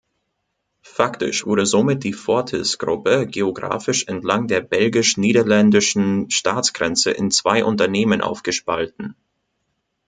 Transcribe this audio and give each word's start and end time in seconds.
Faktisch 0.81 1.45
wurde 1.45 1.67
somit 1.67 2.03
die 2.03 2.13
Fortis-Gruppe 2.13 3.27
geografisch 3.27 4.05
entlang 4.07 4.47
der 4.47 4.61
belgisch-niederländischen 4.61 6.31
Staatsgrenze 6.31 7.11
in 7.11 7.29
zwei 7.29 7.63
Unternehmen 7.63 8.21
aufgespalten. 8.21 9.15